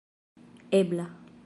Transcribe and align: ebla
ebla 0.79 1.05